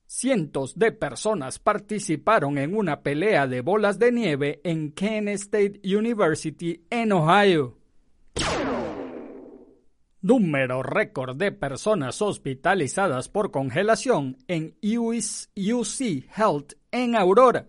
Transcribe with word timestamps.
Cientos 0.06 0.78
de 0.78 0.92
personas 0.92 1.58
participaron 1.58 2.56
en 2.56 2.74
una 2.74 3.02
pelea 3.02 3.46
de 3.46 3.60
bolas 3.60 3.98
de 3.98 4.10
nieve 4.10 4.62
en 4.64 4.92
Kent 4.92 5.28
State 5.28 5.82
University 5.84 6.86
en 6.88 7.12
Ohio. 7.12 7.76
Número 10.22 10.82
récord 10.82 11.36
de 11.36 11.52
personas 11.52 12.22
hospitalizadas 12.22 13.28
por 13.28 13.50
congelación 13.50 14.38
en 14.48 14.78
UC 14.82 16.24
Health 16.34 16.72
en 16.90 17.14
Aurora. 17.14 17.66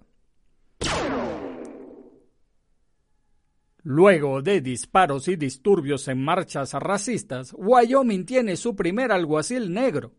Luego 3.84 4.42
de 4.42 4.62
disparos 4.62 5.28
y 5.28 5.36
disturbios 5.36 6.08
en 6.08 6.24
marchas 6.24 6.74
racistas, 6.74 7.54
Wyoming 7.58 8.26
tiene 8.26 8.58
su 8.58 8.76
primer 8.76 9.12
alguacil 9.12 9.74
negro. 9.74 10.12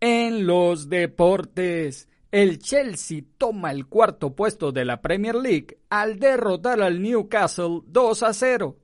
En 0.00 0.46
los 0.46 0.88
deportes, 0.88 2.08
el 2.32 2.58
Chelsea 2.58 3.22
toma 3.38 3.70
el 3.70 3.86
cuarto 3.86 4.34
puesto 4.34 4.72
de 4.72 4.84
la 4.84 5.02
Premier 5.02 5.34
League 5.34 5.78
al 5.88 6.18
derrotar 6.18 6.80
al 6.80 7.02
Newcastle 7.02 7.80
2 7.86 8.22
a 8.22 8.32
0. 8.32 8.76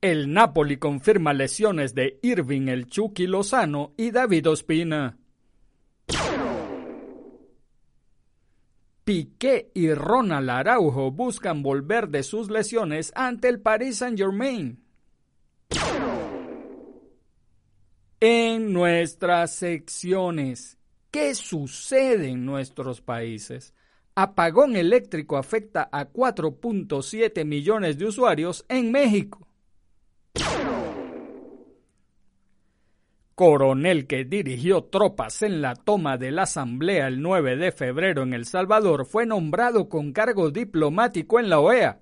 El 0.00 0.32
Napoli 0.34 0.76
confirma 0.76 1.32
lesiones 1.32 1.94
de 1.94 2.18
Irving 2.22 2.68
el 2.68 2.86
Chucky 2.86 3.26
Lozano 3.26 3.94
y 3.96 4.10
David 4.10 4.50
Ospina. 4.50 5.16
Piqué 9.04 9.70
y 9.74 9.92
Ronald 9.92 10.50
Araujo 10.50 11.10
buscan 11.10 11.62
volver 11.62 12.08
de 12.08 12.22
sus 12.22 12.50
lesiones 12.50 13.12
ante 13.14 13.48
el 13.48 13.60
Paris 13.60 13.98
Saint-Germain. 13.98 14.82
En 18.20 18.72
nuestras 18.72 19.52
secciones, 19.52 20.78
¿Qué 21.14 21.36
sucede 21.36 22.30
en 22.30 22.44
nuestros 22.44 23.00
países? 23.00 23.72
Apagón 24.16 24.74
eléctrico 24.74 25.36
afecta 25.36 25.88
a 25.92 26.08
4.7 26.08 27.44
millones 27.44 27.98
de 27.98 28.06
usuarios 28.06 28.64
en 28.68 28.90
México. 28.90 29.46
Coronel 33.34 34.06
que 34.06 34.24
dirigió 34.24 34.84
tropas 34.84 35.42
en 35.42 35.60
la 35.60 35.74
toma 35.74 36.16
de 36.16 36.30
la 36.30 36.42
Asamblea 36.42 37.08
el 37.08 37.20
9 37.20 37.56
de 37.56 37.72
febrero 37.72 38.22
en 38.22 38.34
El 38.34 38.46
Salvador 38.46 39.06
fue 39.06 39.26
nombrado 39.26 39.88
con 39.88 40.12
cargo 40.12 40.50
diplomático 40.50 41.40
en 41.40 41.48
la 41.48 41.60
OEA. 41.60 42.00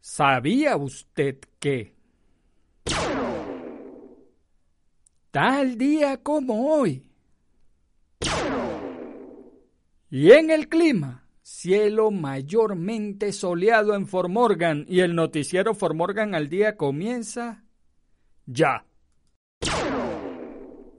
¿Sabía 0.00 0.76
usted 0.76 1.38
que 1.58 1.94
tal 5.30 5.78
día 5.78 6.22
como 6.22 6.74
hoy 6.74 7.04
y 10.10 10.30
en 10.30 10.50
el 10.50 10.68
clima, 10.68 11.21
cielo 11.52 12.10
mayormente 12.10 13.30
soleado 13.30 13.94
en 13.94 14.06
Formorgan 14.06 14.86
y 14.88 15.00
el 15.00 15.14
noticiero 15.14 15.74
Formorgan 15.74 16.34
al 16.34 16.48
día 16.48 16.78
comienza 16.78 17.64
ya. 18.46 18.86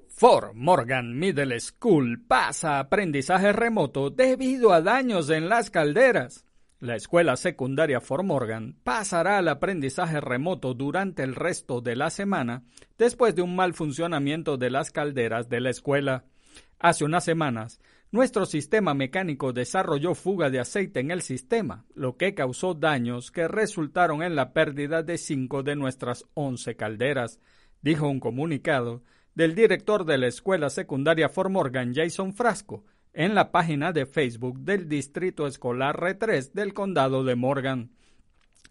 Fort 0.07 0.53
Morgan 0.53 1.17
Middle 1.17 1.59
School 1.59 2.23
pasa 2.27 2.79
aprendizaje 2.79 3.51
remoto 3.51 4.11
debido 4.11 4.73
a 4.73 4.81
daños 4.81 5.31
en 5.31 5.50
las 5.50 5.71
calderas. 5.71 6.45
La 6.79 6.95
escuela 6.95 7.35
secundaria 7.35 8.00
Fort 8.00 8.23
Morgan 8.23 8.77
pasará 8.83 9.39
al 9.39 9.47
aprendizaje 9.47 10.21
remoto 10.21 10.75
durante 10.75 11.23
el 11.23 11.33
resto 11.33 11.81
de 11.81 11.95
la 11.95 12.11
semana 12.11 12.63
después 13.00 13.33
de 13.33 13.41
un 13.41 13.55
mal 13.55 13.73
funcionamiento 13.73 14.57
de 14.57 14.69
las 14.69 14.91
calderas 14.91 15.50
de 15.50 15.61
la 15.61 15.71
escuela. 15.71 16.25
Hace 16.77 17.05
unas 17.05 17.23
semanas, 17.23 17.79
nuestro 18.13 18.45
sistema 18.45 18.94
mecánico 18.94 19.54
desarrolló 19.54 20.13
fuga 20.13 20.51
de 20.51 20.60
aceite 20.60 21.00
en 21.00 21.10
el 21.10 21.24
sistema, 21.24 21.83
lo 21.95 22.15
que 22.15 22.36
causó 22.36 22.75
daños 22.75 23.31
que 23.31 23.48
resultaron 23.48 24.21
en 24.21 24.36
la 24.36 24.54
pérdida 24.54 25.01
de 25.01 25.18
cinco 25.18 25.63
de 25.63 25.75
nuestras 25.75 26.24
once 26.36 26.75
calderas, 26.75 27.39
dijo 27.81 28.07
un 28.07 28.19
comunicado 28.19 29.01
del 29.33 29.56
director 29.56 30.06
de 30.06 30.19
la 30.19 30.27
escuela 30.27 30.69
secundaria 30.69 31.27
Fort 31.27 31.50
Morgan, 31.50 31.95
Jason 31.95 32.36
Frasco, 32.36 32.86
en 33.13 33.33
la 33.33 33.51
página 33.51 33.92
de 33.92 34.06
Facebook 34.06 34.60
del 34.60 34.88
Distrito 34.88 35.48
Escolar 35.48 35.98
R3 35.98 36.51
del 36.54 36.75
Condado 36.75 37.24
de 37.24 37.36
Morgan. 37.36 37.89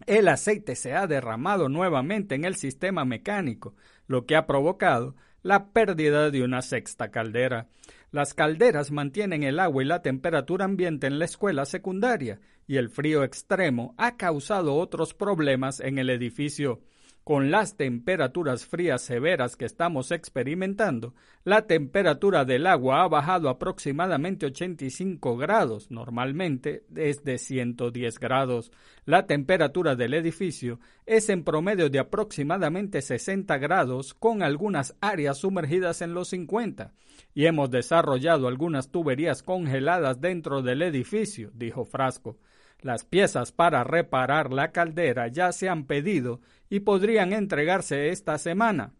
El 0.05 0.29
aceite 0.29 0.77
se 0.77 0.93
ha 0.93 1.05
derramado 1.05 1.67
nuevamente 1.67 2.35
en 2.35 2.45
el 2.45 2.55
sistema 2.55 3.03
mecánico, 3.03 3.75
lo 4.07 4.25
que 4.25 4.37
ha 4.37 4.47
provocado 4.47 5.17
la 5.41 5.73
pérdida 5.73 6.31
de 6.31 6.43
una 6.43 6.61
sexta 6.61 7.11
caldera. 7.11 7.67
Las 8.13 8.35
calderas 8.35 8.91
mantienen 8.91 9.41
el 9.41 9.59
agua 9.59 9.81
y 9.81 9.87
la 9.87 10.03
temperatura 10.03 10.65
ambiente 10.65 11.07
en 11.07 11.17
la 11.17 11.25
escuela 11.25 11.65
secundaria 11.65 12.39
y 12.67 12.77
el 12.77 12.89
frío 12.89 13.23
extremo 13.23 13.95
ha 13.97 14.17
causado 14.17 14.75
otros 14.75 15.15
problemas 15.15 15.79
en 15.79 15.97
el 15.97 16.11
edificio. 16.11 16.81
Con 17.23 17.49
las 17.49 17.75
temperaturas 17.75 18.65
frías 18.65 19.01
severas 19.01 19.55
que 19.55 19.65
estamos 19.65 20.11
experimentando, 20.11 21.15
la 21.43 21.67
temperatura 21.67 22.45
del 22.45 22.67
agua 22.67 23.01
ha 23.01 23.07
bajado 23.07 23.49
aproximadamente 23.49 24.45
85 24.45 25.37
grados, 25.37 25.89
normalmente 25.89 26.83
es 26.95 27.23
de 27.23 27.39
110 27.39 28.19
grados. 28.19 28.73
La 29.05 29.25
temperatura 29.25 29.95
del 29.95 30.13
edificio 30.13 30.79
es 31.05 31.29
en 31.29 31.43
promedio 31.45 31.89
de 31.89 31.99
aproximadamente 31.99 33.01
60 33.01 33.57
grados, 33.57 34.13
con 34.13 34.43
algunas 34.43 34.95
áreas 34.99 35.39
sumergidas 35.39 36.01
en 36.01 36.13
los 36.13 36.27
50, 36.27 36.93
y 37.33 37.45
hemos 37.45 37.71
desarrollado 37.71 38.47
algunas 38.47 38.89
tuberías 38.89 39.43
congeladas 39.43 40.21
dentro 40.21 40.61
del 40.61 40.81
edificio, 40.81 41.51
dijo 41.53 41.85
Frasco. 41.85 42.37
Las 42.81 43.05
piezas 43.05 43.51
para 43.51 43.83
reparar 43.83 44.51
la 44.51 44.71
caldera 44.71 45.27
ya 45.29 45.51
se 45.51 45.69
han 45.69 45.85
pedido 45.85 46.41
y 46.69 46.81
podrían 46.81 47.31
entregarse 47.31 48.09
esta 48.09 48.37
semana. 48.37 48.93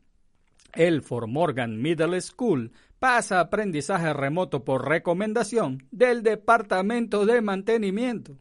El 0.73 1.01
Fort 1.01 1.27
Morgan 1.27 1.81
Middle 1.81 2.19
School 2.21 2.71
pasa 2.97 3.41
aprendizaje 3.41 4.13
remoto 4.13 4.63
por 4.63 4.87
recomendación 4.87 5.85
del 5.91 6.23
Departamento 6.23 7.25
de 7.25 7.41
Mantenimiento. 7.41 8.37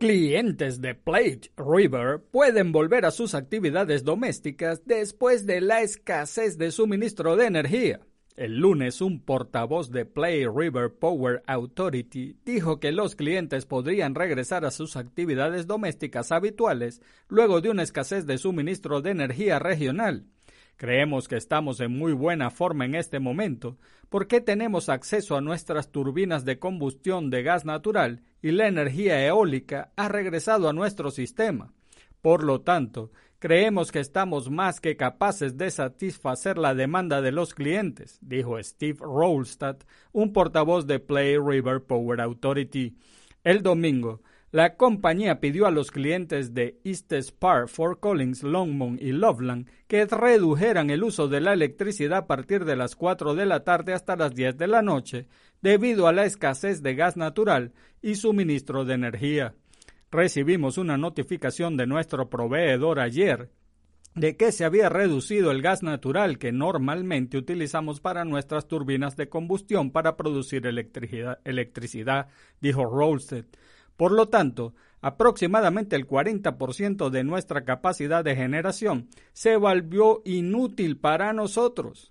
Clientes 0.00 0.80
de 0.80 0.94
Plate 0.94 1.50
River 1.58 2.22
pueden 2.30 2.72
volver 2.72 3.04
a 3.04 3.10
sus 3.10 3.34
actividades 3.34 4.02
domésticas 4.02 4.80
después 4.86 5.44
de 5.44 5.60
la 5.60 5.82
escasez 5.82 6.56
de 6.56 6.70
suministro 6.70 7.36
de 7.36 7.44
energía. 7.44 8.00
El 8.34 8.56
lunes, 8.60 9.02
un 9.02 9.20
portavoz 9.20 9.90
de 9.90 10.06
Play 10.06 10.46
River 10.46 10.94
Power 10.94 11.42
Authority 11.46 12.38
dijo 12.46 12.80
que 12.80 12.92
los 12.92 13.14
clientes 13.14 13.66
podrían 13.66 14.14
regresar 14.14 14.64
a 14.64 14.70
sus 14.70 14.96
actividades 14.96 15.66
domésticas 15.66 16.32
habituales 16.32 17.02
luego 17.28 17.60
de 17.60 17.68
una 17.68 17.82
escasez 17.82 18.24
de 18.24 18.38
suministro 18.38 19.02
de 19.02 19.10
energía 19.10 19.58
regional. 19.58 20.24
Creemos 20.80 21.28
que 21.28 21.36
estamos 21.36 21.78
en 21.80 21.92
muy 21.92 22.14
buena 22.14 22.48
forma 22.48 22.86
en 22.86 22.94
este 22.94 23.20
momento 23.20 23.76
porque 24.08 24.40
tenemos 24.40 24.88
acceso 24.88 25.36
a 25.36 25.42
nuestras 25.42 25.92
turbinas 25.92 26.46
de 26.46 26.58
combustión 26.58 27.28
de 27.28 27.42
gas 27.42 27.66
natural 27.66 28.22
y 28.40 28.52
la 28.52 28.66
energía 28.66 29.22
eólica 29.22 29.92
ha 29.96 30.08
regresado 30.08 30.70
a 30.70 30.72
nuestro 30.72 31.10
sistema. 31.10 31.74
Por 32.22 32.42
lo 32.42 32.62
tanto, 32.62 33.12
creemos 33.38 33.92
que 33.92 34.00
estamos 34.00 34.48
más 34.48 34.80
que 34.80 34.96
capaces 34.96 35.58
de 35.58 35.70
satisfacer 35.70 36.56
la 36.56 36.74
demanda 36.74 37.20
de 37.20 37.32
los 37.32 37.52
clientes, 37.52 38.18
dijo 38.22 38.58
Steve 38.62 39.00
Rolstad, 39.00 39.76
un 40.12 40.32
portavoz 40.32 40.86
de 40.86 40.98
Play 40.98 41.36
River 41.36 41.82
Power 41.82 42.22
Authority. 42.22 42.96
El 43.44 43.62
domingo, 43.62 44.22
la 44.52 44.74
compañía 44.74 45.38
pidió 45.38 45.66
a 45.66 45.70
los 45.70 45.92
clientes 45.92 46.54
de 46.54 46.80
East 46.82 47.12
Spar, 47.12 47.68
Fort 47.68 48.00
Collins, 48.00 48.42
Longmont 48.42 49.00
y 49.00 49.12
Loveland 49.12 49.68
que 49.86 50.04
redujeran 50.06 50.90
el 50.90 51.04
uso 51.04 51.28
de 51.28 51.40
la 51.40 51.52
electricidad 51.52 52.18
a 52.18 52.26
partir 52.26 52.64
de 52.64 52.74
las 52.74 52.96
4 52.96 53.34
de 53.34 53.46
la 53.46 53.62
tarde 53.62 53.92
hasta 53.92 54.16
las 54.16 54.34
10 54.34 54.56
de 54.56 54.66
la 54.66 54.82
noche, 54.82 55.28
debido 55.62 56.08
a 56.08 56.12
la 56.12 56.24
escasez 56.24 56.82
de 56.82 56.96
gas 56.96 57.16
natural 57.16 57.72
y 58.02 58.16
suministro 58.16 58.84
de 58.84 58.94
energía. 58.94 59.54
Recibimos 60.10 60.78
una 60.78 60.96
notificación 60.96 61.76
de 61.76 61.86
nuestro 61.86 62.28
proveedor 62.28 62.98
ayer 62.98 63.50
de 64.16 64.36
que 64.36 64.50
se 64.50 64.64
había 64.64 64.88
reducido 64.88 65.52
el 65.52 65.62
gas 65.62 65.84
natural 65.84 66.38
que 66.38 66.50
normalmente 66.50 67.38
utilizamos 67.38 68.00
para 68.00 68.24
nuestras 68.24 68.66
turbinas 68.66 69.16
de 69.16 69.28
combustión 69.28 69.92
para 69.92 70.16
producir 70.16 70.66
electricidad, 70.66 72.28
dijo 72.60 72.84
Rolsted. 72.84 73.44
Por 74.00 74.12
lo 74.12 74.30
tanto, 74.30 74.72
aproximadamente 75.02 75.94
el 75.94 76.06
40% 76.06 77.10
de 77.10 77.22
nuestra 77.22 77.66
capacidad 77.66 78.24
de 78.24 78.34
generación 78.34 79.10
se 79.34 79.56
volvió 79.56 80.22
inútil 80.24 80.96
para 80.96 81.34
nosotros. 81.34 82.10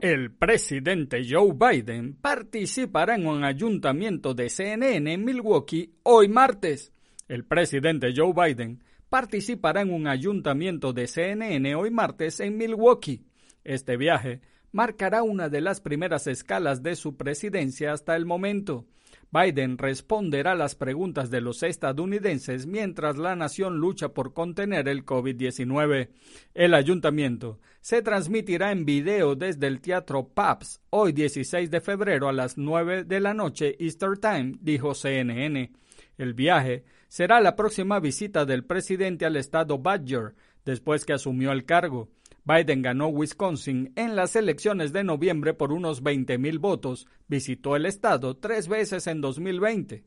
El 0.00 0.32
presidente 0.32 1.22
Joe 1.24 1.52
Biden 1.54 2.14
participará 2.14 3.14
en 3.14 3.28
un 3.28 3.44
ayuntamiento 3.44 4.34
de 4.34 4.50
CNN 4.50 5.12
en 5.12 5.24
Milwaukee 5.24 5.94
hoy 6.02 6.26
martes. 6.26 6.92
El 7.28 7.44
presidente 7.44 8.12
Joe 8.12 8.32
Biden 8.32 8.82
participará 9.08 9.82
en 9.82 9.92
un 9.92 10.08
ayuntamiento 10.08 10.92
de 10.92 11.06
CNN 11.06 11.76
hoy 11.76 11.92
martes 11.92 12.40
en 12.40 12.56
Milwaukee. 12.56 13.24
Este 13.62 13.96
viaje 13.96 14.40
marcará 14.72 15.22
una 15.22 15.48
de 15.48 15.60
las 15.60 15.80
primeras 15.80 16.26
escalas 16.26 16.82
de 16.82 16.96
su 16.96 17.16
presidencia 17.16 17.92
hasta 17.92 18.16
el 18.16 18.26
momento. 18.26 18.84
Biden 19.30 19.76
responderá 19.76 20.54
las 20.54 20.74
preguntas 20.74 21.30
de 21.30 21.42
los 21.42 21.62
estadounidenses 21.62 22.66
mientras 22.66 23.18
la 23.18 23.36
nación 23.36 23.76
lucha 23.76 24.08
por 24.08 24.32
contener 24.32 24.88
el 24.88 25.04
COVID-19. 25.04 26.08
El 26.54 26.74
ayuntamiento 26.74 27.60
se 27.80 28.00
transmitirá 28.00 28.72
en 28.72 28.86
video 28.86 29.34
desde 29.34 29.66
el 29.66 29.80
Teatro 29.80 30.28
Paps 30.28 30.80
hoy 30.90 31.12
16 31.12 31.70
de 31.70 31.80
febrero 31.80 32.28
a 32.28 32.32
las 32.32 32.56
9 32.56 33.04
de 33.04 33.20
la 33.20 33.34
noche 33.34 33.76
Easter 33.78 34.16
Time, 34.16 34.54
dijo 34.60 34.94
CNN. 34.94 35.72
El 36.16 36.32
viaje 36.32 36.84
será 37.08 37.40
la 37.40 37.54
próxima 37.54 38.00
visita 38.00 38.46
del 38.46 38.64
presidente 38.64 39.26
al 39.26 39.36
estado 39.36 39.78
Badger 39.78 40.34
después 40.64 41.04
que 41.04 41.12
asumió 41.12 41.52
el 41.52 41.66
cargo. 41.66 42.08
Biden 42.48 42.80
ganó 42.80 43.08
Wisconsin 43.08 43.92
en 43.94 44.16
las 44.16 44.34
elecciones 44.34 44.94
de 44.94 45.04
noviembre 45.04 45.52
por 45.52 45.70
unos 45.70 46.02
20.000 46.02 46.58
votos, 46.58 47.06
visitó 47.26 47.76
el 47.76 47.84
estado 47.84 48.38
tres 48.38 48.68
veces 48.68 49.06
en 49.06 49.20
2020. 49.20 50.04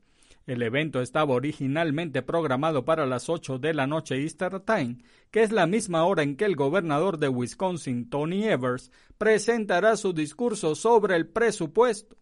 El 0.47 0.63
evento 0.63 1.01
estaba 1.01 1.35
originalmente 1.35 2.23
programado 2.23 2.83
para 2.83 3.05
las 3.05 3.29
8 3.29 3.59
de 3.59 3.75
la 3.75 3.85
noche 3.85 4.15
Easter 4.23 4.59
Time, 4.61 4.97
que 5.29 5.43
es 5.43 5.51
la 5.51 5.67
misma 5.67 6.03
hora 6.05 6.23
en 6.23 6.35
que 6.35 6.45
el 6.45 6.55
gobernador 6.55 7.19
de 7.19 7.29
Wisconsin, 7.29 8.09
Tony 8.09 8.45
Evers, 8.45 8.91
presentará 9.19 9.95
su 9.95 10.11
discurso 10.11 10.73
sobre 10.73 11.17
el 11.17 11.27
presupuesto. 11.27 12.17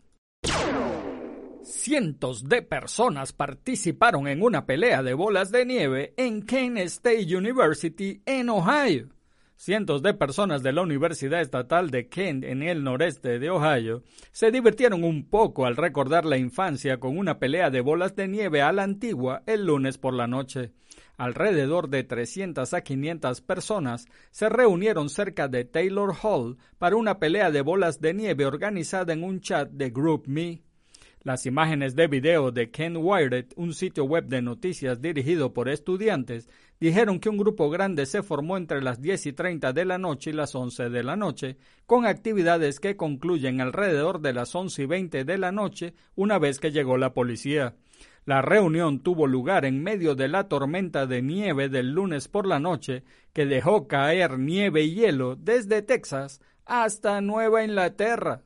Cientos 1.64 2.50
de 2.50 2.62
personas 2.62 3.32
participaron 3.32 4.28
en 4.28 4.42
una 4.42 4.66
pelea 4.66 5.02
de 5.02 5.14
bolas 5.14 5.50
de 5.50 5.66
nieve 5.66 6.14
en 6.18 6.42
Kent 6.42 6.78
State 6.80 7.34
University, 7.34 8.22
en 8.26 8.50
Ohio. 8.50 9.19
Cientos 9.60 10.01
de 10.01 10.13
personas 10.13 10.63
de 10.63 10.72
la 10.72 10.82
Universidad 10.84 11.42
Estatal 11.42 11.89
de 11.89 12.08
Kent 12.08 12.46
en 12.46 12.63
el 12.63 12.82
noreste 12.82 13.39
de 13.39 13.50
Ohio 13.50 14.04
se 14.32 14.51
divirtieron 14.51 15.04
un 15.04 15.30
poco 15.30 15.66
al 15.66 15.75
recordar 15.75 16.24
la 16.24 16.38
infancia 16.38 16.98
con 16.98 17.18
una 17.18 17.39
pelea 17.39 17.70
de 17.70 17.82
bolas 17.82 18.16
de 18.16 18.30
nieve 18.30 18.62
a 18.62 18.72
la 18.72 18.84
antigua 18.84 19.44
el 19.46 19.66
lunes 19.66 19.98
por 19.98 20.13
la 20.13 20.28
noche. 20.28 20.72
Alrededor 21.18 21.89
de 21.89 22.06
300 22.06 22.74
a 22.74 22.82
500 22.82 23.42
personas 23.42 24.06
se 24.32 24.48
reunieron 24.48 25.10
cerca 25.10 25.50
de 25.50 25.66
Taylor 25.66 26.16
Hall 26.24 26.58
para 26.78 26.96
una 26.96 27.20
pelea 27.20 27.51
de 27.51 27.60
bolas 27.60 28.00
de 28.00 28.13
nieve 28.13 28.46
organizada 28.46 29.12
en 29.12 29.25
un 29.25 29.42
chat 29.42 29.70
de 29.70 29.89
Group 29.89 30.24
Me. 30.28 30.63
Las 31.22 31.46
imágenes 31.46 31.98
de 31.98 32.08
video 32.08 32.51
de 32.51 32.72
Ken 32.72 32.96
Wired, 32.96 33.48
un 33.58 33.74
sitio 33.74 34.06
web 34.06 34.28
de 34.28 34.42
noticias 34.42 35.01
dirigido 35.01 35.54
por 35.54 35.68
estudiantes, 35.68 36.48
dijeron 36.79 37.19
que 37.19 37.29
un 37.29 37.38
grupo 37.38 37.69
grande 37.69 38.05
se 38.05 38.24
formó 38.24 38.57
entre 38.57 38.81
las 38.81 39.01
10 39.01 39.27
y 39.27 39.33
30 39.33 39.74
de 39.74 39.86
la 39.86 39.98
noche 39.98 40.29
y 40.29 40.33
las 40.33 40.55
11 40.55 40.89
de 40.89 41.03
la 41.03 41.15
noche, 41.15 41.57
con 41.86 42.05
actividades 42.05 42.79
que 42.79 42.95
concluyen 42.95 43.62
alrededor 43.62 44.21
de 44.21 44.33
las 44.33 44.55
11 44.55 44.83
y 44.83 44.86
20 44.86 45.24
de 45.25 45.38
la 45.38 45.51
noche 45.51 45.93
una 46.15 46.39
vez 46.39 46.59
que 46.59 46.71
llegó 46.71 46.98
la 46.98 47.13
policía. 47.13 47.75
La 48.25 48.41
reunión 48.41 49.00
tuvo 49.01 49.27
lugar 49.27 49.65
en 49.65 49.81
medio 49.81 50.13
de 50.13 50.27
la 50.27 50.48
tormenta 50.48 51.07
de 51.07 51.21
nieve 51.21 51.67
del 51.69 51.91
lunes 51.91 52.27
por 52.27 52.45
la 52.45 52.59
noche 52.59 53.03
que 53.33 53.45
dejó 53.45 53.88
caer 53.88 54.38
nieve 54.38 54.83
y 54.83 54.93
hielo 54.93 55.36
desde 55.36 55.81
Texas 55.81 56.41
hasta 56.65 57.21
Nueva 57.21 57.63
Inglaterra. 57.63 58.43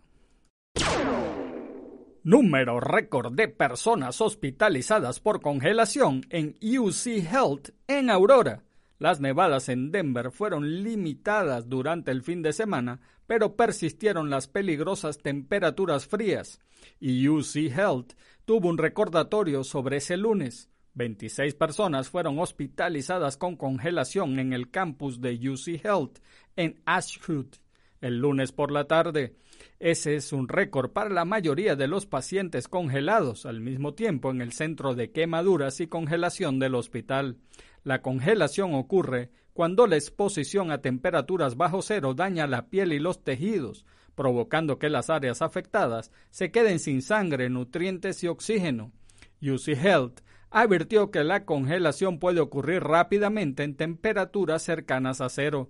Número 2.25 2.80
récord 2.80 3.34
de 3.34 3.50
personas 3.50 4.22
hospitalizadas 4.22 5.20
por 5.20 5.42
congelación 5.42 6.25
en 6.30 6.56
UC 6.62 7.18
Health 7.30 7.72
en 7.88 8.10
Aurora. 8.10 8.63
Las 8.98 9.20
nevadas 9.20 9.68
en 9.68 9.92
Denver 9.92 10.32
fueron 10.32 10.84
limitadas 10.84 11.68
durante 11.68 12.12
el 12.12 12.24
fin 12.24 12.42
de 12.42 12.53
semana, 12.53 13.01
pero 13.27 13.58
persistieron 13.58 14.30
las 14.30 14.48
peligrosas 14.48 15.18
temperaturas 15.18 16.08
frías, 16.08 16.62
y 16.98 17.27
UC 17.27 17.56
Health 17.77 18.13
tuvo 18.46 18.70
un 18.70 18.77
recordatorio 18.77 19.65
sobre 19.65 19.98
ese 19.98 20.15
lunes. 20.15 20.70
26 20.94 21.56
personas 21.56 22.08
fueron 22.08 22.39
hospitalizadas 22.39 23.36
con 23.36 23.58
congelación 23.58 24.39
en 24.39 24.53
el 24.53 24.72
campus 24.72 25.20
de 25.20 25.34
UC 25.50 25.84
Health 25.84 26.20
en 26.56 26.82
Ashwood 26.86 27.56
el 28.03 28.18
lunes 28.18 28.51
por 28.51 28.72
la 28.72 28.86
tarde. 28.86 29.36
Ese 29.79 30.15
es 30.15 30.31
un 30.33 30.48
récord 30.48 30.91
para 30.91 31.10
la 31.10 31.25
mayoría 31.25 31.75
de 31.75 31.88
los 31.88 32.05
pacientes 32.05 32.67
congelados 32.67 33.45
al 33.45 33.60
mismo 33.60 33.93
tiempo 33.93 34.31
en 34.31 34.41
el 34.41 34.53
centro 34.53 34.95
de 34.95 35.12
quemaduras 35.12 35.79
y 35.79 35.88
congelación 35.88 36.60
del 36.60 36.75
hospital. 36.75 37.38
La 37.83 38.01
congelación 38.01 38.74
ocurre 38.74 39.29
cuando 39.53 39.88
la 39.88 39.95
exposición 39.95 40.72
a 40.72 40.81
temperaturas 40.81 41.55
bajo 41.57 41.81
cero 41.81 42.13
daña 42.13 42.48
la 42.48 42.69
piel 42.69 42.93
y 42.93 43.00
los 43.00 43.24
tejidos, 43.24 43.86
provocando 44.15 44.79
que 44.79 44.89
las 44.89 45.10
áreas 45.10 45.41
afectadas 45.41 46.12
se 46.29 46.51
queden 46.51 46.79
sin 46.79 47.01
sangre, 47.01 47.50
nutrientes 47.50 48.24
y 48.24 48.27
oxígeno. 48.27 48.91
UC 49.41 49.69
Health 49.69 50.22
advirtió 50.50 51.12
que 51.12 51.24
la 51.24 51.45
congelación 51.45 52.19
puede 52.19 52.39
ocurrir 52.39 52.83
rápidamente 52.83 53.63
en 53.63 53.75
temperaturas 53.75 54.62
cercanas 54.63 55.19
a 55.19 55.29
cero. 55.29 55.69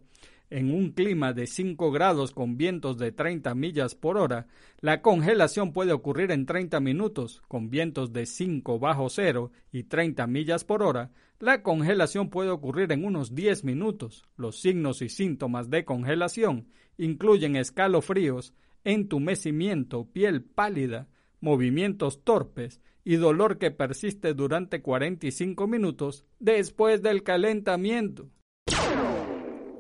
En 0.50 0.72
un 0.72 0.92
clima 0.92 1.34
de 1.34 1.48
5 1.48 1.92
grados 1.92 2.32
con 2.32 2.58
vientos 2.58 2.98
de 2.98 3.12
30 3.12 3.56
millas 3.56 3.96
por 3.96 4.18
hora, 4.18 4.48
la 4.82 5.02
congelación 5.02 5.74
puede 5.74 5.94
ocurrir 5.94 6.32
en 6.32 6.46
30 6.46 6.80
minutos, 6.80 7.42
con 7.48 7.70
vientos 7.70 8.14
de 8.14 8.26
5 8.26 8.78
bajo 8.78 9.10
cero 9.10 9.52
y 9.72 9.84
30 9.84 10.28
millas 10.28 10.64
por 10.64 10.84
hora. 10.84 11.12
La 11.40 11.64
congelación 11.64 12.30
puede 12.30 12.52
ocurrir 12.52 12.92
en 12.92 13.04
unos 13.04 13.34
10 13.34 13.64
minutos. 13.64 14.24
Los 14.38 14.60
signos 14.62 15.02
y 15.02 15.10
síntomas 15.10 15.70
de 15.70 15.86
congelación 15.86 16.68
incluyen 16.98 17.56
escalofríos, 17.56 18.54
entumecimiento, 18.84 20.06
piel 20.06 20.44
pálida, 20.44 21.08
movimientos 21.40 22.24
torpes 22.24 22.80
y 23.04 23.16
dolor 23.16 23.58
que 23.58 23.72
persiste 23.72 24.34
durante 24.34 24.82
45 24.82 25.68
minutos 25.68 26.26
después 26.40 27.02
del 27.02 27.24
calentamiento. 27.24 28.30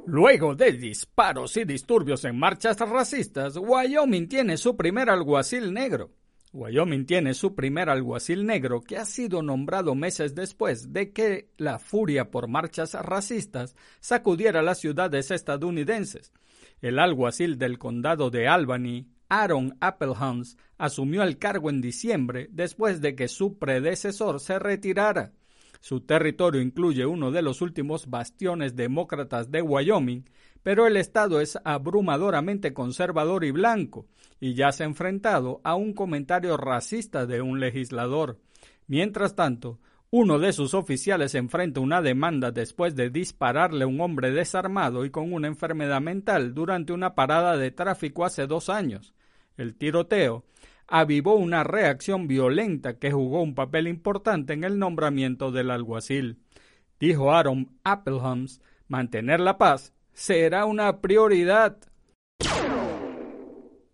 Luego 0.05 0.53
de 0.53 0.74
disparos 0.74 1.55
y 1.55 1.63
disturbios 1.63 2.25
en 2.25 2.38
marchas 2.38 2.77
racistas, 2.77 3.55
Wyoming 3.55 4.27
tiene 4.27 4.57
su 4.57 4.75
primer 4.75 5.10
alguacil 5.10 5.74
negro. 5.74 6.12
Wyoming 6.51 7.05
tiene 7.05 7.33
su 7.33 7.55
primer 7.55 7.89
alguacil 7.89 8.45
negro 8.45 8.81
que 8.81 8.98
ha 8.98 9.05
sido 9.05 9.41
nombrado 9.41 9.95
meses 9.95 10.36
después 10.36 10.91
de 10.91 11.13
que 11.13 11.50
la 11.57 11.79
furia 11.79 12.31
por 12.31 12.50
marchas 12.50 12.93
racistas 12.93 13.75
sacudiera 14.01 14.62
las 14.62 14.79
ciudades 14.79 15.31
estadounidenses. 15.31 16.33
El 16.81 17.00
alguacil 17.00 17.57
del 17.57 17.79
condado 17.79 18.29
de 18.29 18.50
Albany, 18.50 19.07
Aaron 19.29 19.77
Applehans, 19.79 20.57
asumió 20.77 21.24
el 21.24 21.38
cargo 21.38 21.69
en 21.69 21.79
diciembre 21.79 22.50
después 22.51 23.00
de 23.00 23.15
que 23.15 23.29
su 23.29 23.57
predecesor 23.57 24.41
se 24.41 24.60
retirara. 24.60 25.31
Su 25.83 25.99
territorio 25.99 26.61
incluye 26.61 27.05
uno 27.05 27.29
de 27.29 27.41
los 27.41 27.61
últimos 27.61 28.09
bastiones 28.09 28.77
demócratas 28.77 29.51
de 29.51 29.61
Wyoming, 29.61 30.23
pero 30.63 30.87
el 30.87 30.95
estado 30.95 31.41
es 31.41 31.59
abrumadoramente 31.65 32.73
conservador 32.73 33.43
y 33.43 33.51
blanco, 33.51 34.05
y 34.39 34.53
ya 34.53 34.71
se 34.71 34.83
ha 34.83 34.85
enfrentado 34.85 35.59
a 35.65 35.75
un 35.75 35.91
comentario 35.91 36.55
racista 36.55 37.25
de 37.25 37.41
un 37.41 37.59
legislador. 37.59 38.39
Mientras 38.87 39.35
tanto, 39.35 39.81
uno 40.09 40.39
de 40.39 40.53
sus 40.53 40.73
oficiales 40.73 41.35
enfrenta 41.35 41.81
una 41.81 42.01
demanda 42.01 42.51
después 42.51 42.95
de 42.95 43.09
dispararle 43.09 43.83
a 43.83 43.87
un 43.87 43.99
hombre 43.99 44.31
desarmado 44.31 45.03
y 45.03 45.09
con 45.09 45.33
una 45.33 45.49
enfermedad 45.49 45.99
mental 45.99 46.53
durante 46.53 46.93
una 46.93 47.13
parada 47.13 47.57
de 47.57 47.71
tráfico 47.71 48.23
hace 48.23 48.47
dos 48.47 48.69
años. 48.69 49.13
El 49.57 49.75
tiroteo 49.75 50.45
avivó 50.87 51.35
una 51.35 51.63
reacción 51.63 52.27
violenta 52.27 52.99
que 52.99 53.11
jugó 53.11 53.41
un 53.41 53.55
papel 53.55 53.87
importante 53.87 54.53
en 54.53 54.63
el 54.63 54.79
nombramiento 54.79 55.51
del 55.51 55.71
alguacil. 55.71 56.39
Dijo 56.99 57.33
Aaron 57.33 57.77
Applehams, 57.83 58.61
mantener 58.87 59.39
la 59.39 59.57
paz 59.57 59.93
será 60.13 60.65
una 60.65 61.01
prioridad. 61.01 61.77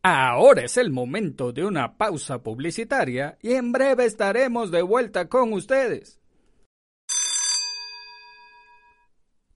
Ahora 0.01 0.63
es 0.63 0.77
el 0.77 0.91
momento 0.91 1.51
de 1.51 1.65
una 1.65 1.97
pausa 1.97 2.41
publicitaria 2.41 3.37
y 3.41 3.53
en 3.53 3.71
breve 3.71 4.05
estaremos 4.05 4.71
de 4.71 4.81
vuelta 4.81 5.27
con 5.27 5.51
ustedes. 5.53 6.19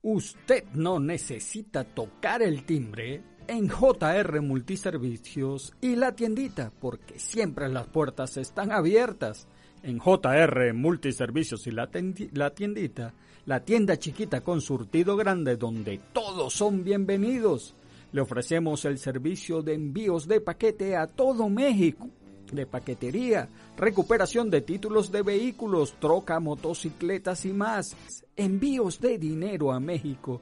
Usted 0.01 0.65
no 0.73 0.99
necesita 0.99 1.85
tocar 1.85 2.41
el 2.41 2.65
timbre 2.65 3.23
en 3.47 3.69
JR 3.69 4.41
Multiservicios 4.41 5.73
y 5.81 5.95
la 5.95 6.13
tiendita, 6.13 6.71
porque 6.79 7.19
siempre 7.19 7.69
las 7.69 7.87
puertas 7.87 8.37
están 8.37 8.71
abiertas. 8.71 9.47
En 9.83 9.99
JR 9.99 10.73
Multiservicios 10.73 11.67
y 11.67 11.71
la, 11.71 11.89
la 12.31 12.49
tiendita, 12.51 13.13
la 13.45 13.59
tienda 13.59 13.97
chiquita 13.97 14.41
con 14.41 14.61
surtido 14.61 15.17
grande 15.17 15.57
donde 15.57 15.99
todos 16.13 16.53
son 16.53 16.83
bienvenidos. 16.83 17.75
Le 18.11 18.21
ofrecemos 18.21 18.85
el 18.85 18.97
servicio 18.97 19.61
de 19.61 19.73
envíos 19.73 20.27
de 20.27 20.39
paquete 20.39 20.95
a 20.95 21.07
todo 21.07 21.49
México, 21.49 22.07
de 22.51 22.65
paquetería, 22.65 23.49
recuperación 23.75 24.49
de 24.49 24.61
títulos 24.61 25.11
de 25.11 25.23
vehículos, 25.23 25.95
troca, 25.99 26.39
motocicletas 26.39 27.45
y 27.45 27.53
más, 27.53 27.97
envíos 28.35 29.01
de 29.01 29.17
dinero 29.17 29.71
a 29.71 29.79
México 29.79 30.41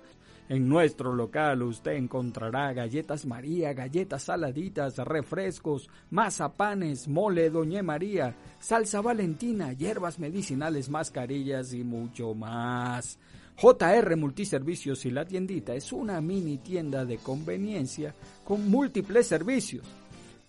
en 0.51 0.67
nuestro 0.67 1.15
local 1.15 1.63
usted 1.63 1.93
encontrará 1.93 2.73
galletas 2.73 3.25
María, 3.25 3.71
galletas 3.71 4.23
saladitas, 4.23 4.97
refrescos, 4.97 5.89
mazapanes, 6.09 7.07
mole 7.07 7.49
Doña 7.49 7.81
María, 7.81 8.35
salsa 8.59 8.99
valentina, 8.99 9.71
hierbas 9.71 10.19
medicinales, 10.19 10.89
mascarillas 10.89 11.73
y 11.73 11.85
mucho 11.85 12.33
más. 12.33 13.17
JR 13.55 14.17
Multiservicios 14.17 15.05
y 15.05 15.11
la 15.11 15.23
tiendita 15.23 15.73
es 15.73 15.93
una 15.93 16.19
mini 16.19 16.57
tienda 16.57 17.05
de 17.05 17.17
conveniencia 17.19 18.13
con 18.43 18.69
múltiples 18.69 19.27
servicios. 19.27 19.87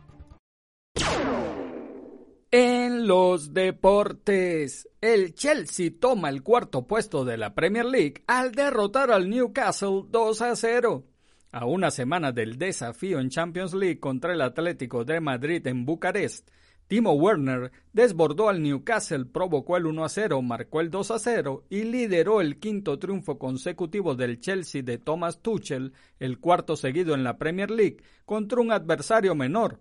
En 2.51 3.07
los 3.07 3.53
deportes, 3.53 4.89
el 5.01 5.35
Chelsea 5.35 5.91
toma 6.01 6.31
el 6.31 6.43
cuarto 6.43 6.87
puesto 6.87 7.25
de 7.25 7.37
la 7.37 7.55
Premier 7.55 7.85
League 7.85 8.23
al 8.27 8.53
derrotar 8.53 9.11
al 9.11 9.29
Newcastle 9.29 10.05
2 10.09 10.43
a 10.43 10.57
0. 10.57 11.05
A 11.53 11.67
una 11.67 11.91
semana 11.91 12.33
del 12.33 12.57
desafío 12.57 13.19
en 13.19 13.31
Champions 13.31 13.75
League 13.75 13.99
contra 13.99 14.33
el 14.33 14.41
Atlético 14.41 15.05
de 15.05 15.21
Madrid 15.21 15.67
en 15.67 15.85
Bucarest, 15.85 16.49
Timo 16.89 17.13
Werner 17.15 17.73
desbordó 17.93 18.49
al 18.49 18.63
Newcastle, 18.63 19.25
provocó 19.25 19.77
el 19.77 19.87
1 19.87 20.05
a 20.05 20.09
0, 20.09 20.43
marcó 20.43 20.81
el 20.81 20.91
2 20.91 21.11
a 21.11 21.19
0 21.19 21.65
y 21.69 21.83
lideró 21.83 22.41
el 22.41 22.59
quinto 22.59 22.99
triunfo 22.99 23.39
consecutivo 23.39 24.15
del 24.15 24.39
Chelsea 24.39 24.83
de 24.83 24.99
Thomas 24.99 25.43
Tuchel, 25.43 25.93
el 26.21 26.39
cuarto 26.39 26.77
seguido 26.77 27.15
en 27.15 27.25
la 27.25 27.39
Premier 27.39 27.71
League, 27.71 27.99
contra 28.25 28.61
un 28.61 28.71
adversario 28.71 29.35
menor. 29.35 29.81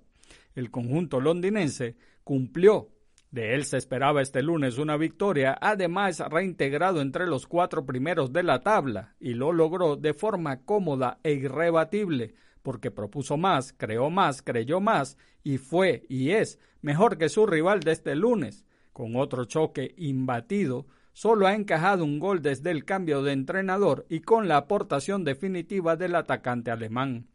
El 0.56 0.72
conjunto 0.72 1.20
londinense 1.22 1.96
cumplió 2.24 2.90
de 3.36 3.54
él 3.54 3.66
se 3.66 3.76
esperaba 3.76 4.22
este 4.22 4.42
lunes 4.42 4.78
una 4.78 4.96
victoria, 4.96 5.58
además 5.60 6.20
reintegrado 6.20 7.02
entre 7.02 7.28
los 7.28 7.48
cuatro 7.48 7.86
primeros 7.86 8.32
de 8.32 8.44
la 8.44 8.62
tabla, 8.62 9.14
y 9.20 9.34
lo 9.34 9.52
logró 9.52 9.98
de 9.98 10.14
forma 10.14 10.62
cómoda 10.62 11.20
e 11.22 11.34
irrebatible, 11.34 12.36
porque 12.65 12.89
propuso 12.89 13.38
más, 13.38 13.75
creó 13.77 14.10
más, 14.10 14.41
creyó 14.41 14.81
más, 14.81 15.19
y 15.43 15.60
fue 15.60 16.03
y 16.10 16.31
es 16.31 16.60
mejor 16.81 17.19
que 17.19 17.29
su 17.29 17.45
rival 17.45 17.81
de 17.81 17.91
este 17.91 18.15
lunes. 18.15 18.65
Con 18.91 19.15
otro 19.17 19.45
choque 19.45 19.93
imbatido, 19.98 20.88
solo 21.13 21.45
ha 21.45 21.53
encajado 21.53 22.03
un 22.03 22.17
gol 22.17 22.41
desde 22.41 22.72
el 22.72 22.84
cambio 22.84 23.22
de 23.22 23.34
entrenador 23.34 24.07
y 24.10 24.22
con 24.22 24.48
la 24.48 24.57
aportación 24.57 25.24
definitiva 25.24 25.95
del 25.95 26.15
atacante 26.15 26.72
alemán. 26.72 27.27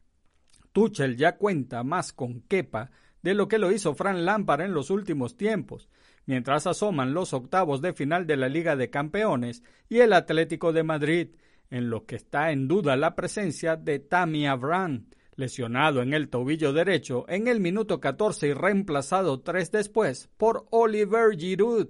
Tuchel 0.72 1.16
ya 1.16 1.36
cuenta 1.36 1.84
más 1.84 2.12
con 2.12 2.40
Kepa 2.40 2.90
de 3.22 3.34
lo 3.34 3.46
que 3.46 3.58
lo 3.58 3.70
hizo 3.70 3.94
Fran 3.94 4.24
Lampard 4.24 4.62
en 4.62 4.74
los 4.74 4.90
últimos 4.90 5.36
tiempos, 5.36 5.88
mientras 6.26 6.66
asoman 6.66 7.14
los 7.14 7.32
octavos 7.32 7.80
de 7.82 7.92
final 7.92 8.26
de 8.26 8.36
la 8.36 8.48
Liga 8.48 8.74
de 8.74 8.90
Campeones 8.90 9.62
y 9.88 9.98
el 9.98 10.12
Atlético 10.12 10.72
de 10.72 10.82
Madrid, 10.82 11.28
en 11.70 11.88
lo 11.88 12.04
que 12.04 12.16
está 12.16 12.50
en 12.50 12.66
duda 12.66 12.96
la 12.96 13.14
presencia 13.14 13.76
de 13.76 14.00
Tammy 14.00 14.46
Abraham, 14.48 15.06
lesionado 15.40 16.02
en 16.02 16.14
el 16.14 16.28
tobillo 16.28 16.72
derecho 16.72 17.24
en 17.28 17.48
el 17.48 17.58
minuto 17.58 18.00
14 18.00 18.48
y 18.48 18.52
reemplazado 18.52 19.40
tres 19.40 19.72
después 19.72 20.30
por 20.36 20.66
Oliver 20.70 21.36
Giroud. 21.36 21.88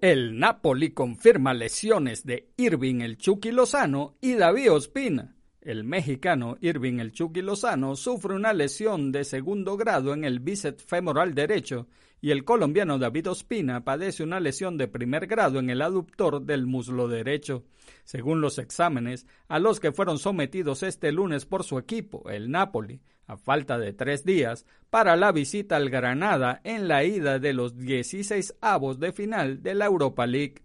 El 0.00 0.38
Napoli 0.38 0.92
confirma 0.92 1.52
lesiones 1.52 2.24
de 2.24 2.52
Irving 2.56 3.00
el 3.00 3.18
Chucky 3.18 3.50
Lozano 3.50 4.16
y 4.20 4.34
David 4.34 4.72
Ospina. 4.72 5.36
El 5.60 5.84
mexicano 5.84 6.56
Irving 6.62 7.00
El 7.00 7.12
Chucky 7.12 7.42
Lozano 7.42 7.94
sufre 7.94 8.34
una 8.34 8.54
lesión 8.54 9.12
de 9.12 9.24
segundo 9.24 9.76
grado 9.76 10.14
en 10.14 10.24
el 10.24 10.40
bíceps 10.40 10.82
femoral 10.84 11.34
derecho 11.34 11.86
y 12.22 12.30
el 12.30 12.44
colombiano 12.44 12.98
David 12.98 13.28
Ospina 13.28 13.84
padece 13.84 14.22
una 14.22 14.40
lesión 14.40 14.78
de 14.78 14.88
primer 14.88 15.26
grado 15.26 15.58
en 15.58 15.68
el 15.68 15.82
aductor 15.82 16.40
del 16.40 16.66
muslo 16.66 17.08
derecho. 17.08 17.64
Según 18.04 18.40
los 18.40 18.58
exámenes 18.58 19.26
a 19.48 19.58
los 19.58 19.80
que 19.80 19.92
fueron 19.92 20.18
sometidos 20.18 20.82
este 20.82 21.12
lunes 21.12 21.44
por 21.44 21.62
su 21.62 21.78
equipo, 21.78 22.30
el 22.30 22.50
Napoli, 22.50 23.02
a 23.26 23.36
falta 23.36 23.78
de 23.78 23.92
tres 23.92 24.24
días, 24.24 24.64
para 24.88 25.14
la 25.14 25.30
visita 25.30 25.76
al 25.76 25.90
Granada 25.90 26.62
en 26.64 26.88
la 26.88 27.04
ida 27.04 27.38
de 27.38 27.52
los 27.52 27.76
16 27.76 28.56
avos 28.62 28.98
de 28.98 29.12
final 29.12 29.62
de 29.62 29.74
la 29.74 29.84
Europa 29.84 30.26
League. 30.26 30.62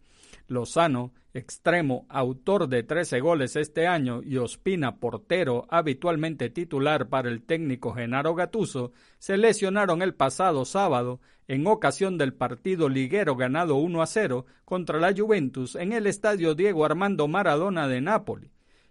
Lozano 0.47 1.13
extremo, 1.35 2.05
autor 2.07 2.69
de 2.69 2.81
13 2.83 3.19
goles 3.19 3.57
este 3.57 3.87
año, 3.87 4.21
y 4.23 4.37
Ospina, 4.37 4.97
portero 4.97 5.67
habitualmente 5.69 6.49
titular 6.49 7.09
para 7.09 7.29
el 7.29 7.43
técnico 7.43 7.93
Genaro 7.93 8.35
Gatuso, 8.35 8.93
se 9.19 9.35
lesionaron 9.35 10.01
el 10.01 10.13
pasado 10.13 10.63
sábado 10.63 11.19
en 11.49 11.67
ocasión 11.67 12.17
del 12.17 12.33
partido 12.33 12.87
liguero 12.87 13.35
ganado 13.35 13.75
1 13.75 14.01
a 14.01 14.07
0 14.07 14.45
contra 14.63 14.99
la 14.99 15.13
Juventus 15.13 15.75
en 15.75 15.91
el 15.91 16.07
estadio 16.07 16.55
Diego 16.55 16.85
Armando 16.85 17.27
Maradona 17.27 17.89
de 17.89 17.99
Nápoles. 17.99 18.49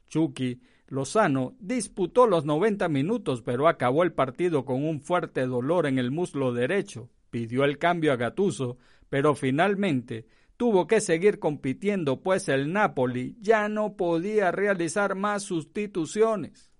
Chucky 0.09 0.61
Lozano 0.87 1.57
disputó 1.61 2.27
los 2.27 2.45
90 2.45 2.89
minutos, 2.91 3.41
pero 3.41 3.69
acabó 3.69 4.03
el 4.03 4.13
partido 4.13 4.67
con 4.67 4.85
un 4.85 5.01
fuerte 5.01 5.47
dolor 5.47 5.87
en 5.87 5.99
el 5.99 6.11
muslo 6.11 6.53
derecho. 6.53 7.09
Pidió 7.31 7.65
el 7.65 7.79
cambio 7.79 8.13
a 8.13 8.17
Gatuso, 8.17 8.77
pero 9.09 9.35
finalmente 9.35 10.27
tuvo 10.57 10.87
que 10.87 11.01
seguir 11.01 11.39
compitiendo, 11.39 12.21
pues 12.21 12.49
el 12.49 12.73
Napoli 12.73 13.37
ya 13.41 13.69
no 13.69 13.97
podía 13.97 14.51
realizar 14.53 15.15
más 15.15 15.43
sustituciones. 15.43 16.71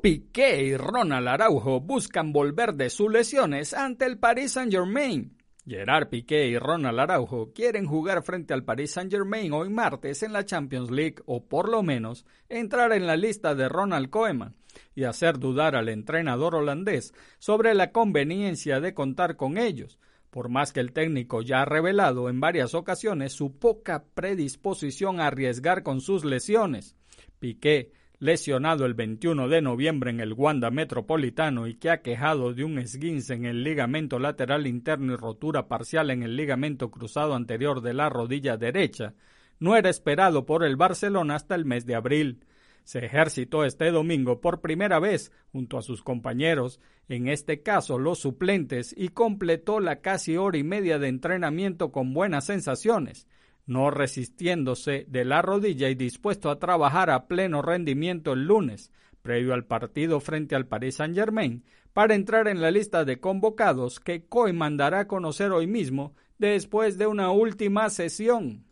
Piqué 0.00 0.62
y 0.62 0.76
Ronald 0.76 1.26
Araujo 1.26 1.80
buscan 1.80 2.32
volver 2.32 2.74
de 2.74 2.88
sus 2.88 3.10
lesiones 3.10 3.74
ante 3.74 4.06
el 4.06 4.18
Paris 4.18 4.52
Saint-Germain. 4.52 5.36
Gerard 5.66 6.08
Piqué 6.08 6.46
y 6.46 6.56
Ronald 6.56 6.98
Araujo 6.98 7.52
quieren 7.52 7.84
jugar 7.84 8.22
frente 8.22 8.54
al 8.54 8.64
Paris 8.64 8.92
Saint-Germain 8.92 9.52
hoy 9.52 9.68
martes 9.68 10.22
en 10.22 10.32
la 10.32 10.44
Champions 10.44 10.90
League 10.90 11.16
o 11.26 11.44
por 11.44 11.68
lo 11.68 11.82
menos 11.82 12.24
entrar 12.48 12.92
en 12.92 13.06
la 13.06 13.16
lista 13.16 13.54
de 13.54 13.68
Ronald 13.68 14.08
Koeman 14.08 14.54
y 14.94 15.04
hacer 15.04 15.38
dudar 15.38 15.76
al 15.76 15.88
entrenador 15.88 16.54
holandés 16.54 17.12
sobre 17.38 17.74
la 17.74 17.92
conveniencia 17.92 18.80
de 18.80 18.94
contar 18.94 19.36
con 19.36 19.58
ellos, 19.58 19.98
por 20.30 20.48
más 20.48 20.72
que 20.72 20.80
el 20.80 20.92
técnico 20.92 21.42
ya 21.42 21.62
ha 21.62 21.64
revelado 21.64 22.28
en 22.28 22.40
varias 22.40 22.74
ocasiones 22.74 23.32
su 23.32 23.58
poca 23.58 24.04
predisposición 24.14 25.20
a 25.20 25.26
arriesgar 25.26 25.82
con 25.82 26.00
sus 26.00 26.24
lesiones. 26.24 26.96
Piqué, 27.38 27.92
lesionado 28.20 28.84
el 28.84 28.94
21 28.94 29.48
de 29.48 29.62
noviembre 29.62 30.10
en 30.10 30.20
el 30.20 30.32
Wanda 30.32 30.70
Metropolitano 30.70 31.66
y 31.66 31.74
que 31.74 31.90
ha 31.90 32.02
quejado 32.02 32.52
de 32.52 32.64
un 32.64 32.78
esguince 32.78 33.34
en 33.34 33.44
el 33.44 33.62
ligamento 33.62 34.18
lateral 34.18 34.66
interno 34.66 35.12
y 35.12 35.16
rotura 35.16 35.68
parcial 35.68 36.10
en 36.10 36.22
el 36.22 36.36
ligamento 36.36 36.90
cruzado 36.90 37.34
anterior 37.34 37.80
de 37.80 37.94
la 37.94 38.08
rodilla 38.08 38.56
derecha, 38.56 39.14
no 39.60 39.76
era 39.76 39.90
esperado 39.90 40.46
por 40.46 40.64
el 40.64 40.76
Barcelona 40.76 41.36
hasta 41.36 41.54
el 41.54 41.64
mes 41.64 41.86
de 41.86 41.94
abril 41.94 42.40
se 42.88 43.00
ejercitó 43.04 43.66
este 43.66 43.90
domingo 43.90 44.40
por 44.40 44.62
primera 44.62 44.98
vez 44.98 45.30
junto 45.52 45.76
a 45.76 45.82
sus 45.82 46.02
compañeros, 46.02 46.80
en 47.10 47.28
este 47.28 47.60
caso 47.60 47.98
los 47.98 48.18
suplentes, 48.18 48.94
y 48.96 49.08
completó 49.08 49.78
la 49.78 50.00
casi 50.00 50.38
hora 50.38 50.56
y 50.56 50.64
media 50.64 50.98
de 50.98 51.08
entrenamiento 51.08 51.92
con 51.92 52.14
buenas 52.14 52.46
sensaciones, 52.46 53.28
no 53.66 53.90
resistiéndose 53.90 55.04
de 55.06 55.26
la 55.26 55.42
rodilla 55.42 55.90
y 55.90 55.96
dispuesto 55.96 56.48
a 56.48 56.58
trabajar 56.58 57.10
a 57.10 57.26
pleno 57.26 57.60
rendimiento 57.60 58.32
el 58.32 58.46
lunes, 58.46 58.90
previo 59.20 59.52
al 59.52 59.66
partido 59.66 60.18
frente 60.20 60.54
al 60.56 60.66
Paris 60.66 60.94
Saint-Germain, 60.94 61.64
para 61.92 62.14
entrar 62.14 62.48
en 62.48 62.62
la 62.62 62.70
lista 62.70 63.04
de 63.04 63.20
convocados 63.20 64.00
que 64.00 64.24
Coy 64.24 64.54
mandará 64.54 65.00
a 65.00 65.08
conocer 65.08 65.52
hoy 65.52 65.66
mismo 65.66 66.14
después 66.38 66.96
de 66.96 67.06
una 67.06 67.32
última 67.32 67.90
sesión. 67.90 68.64